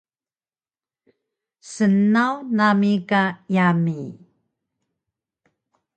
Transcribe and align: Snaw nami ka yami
Snaw 1.73 2.35
nami 2.55 2.91
ka 3.09 3.21
yami 3.55 3.99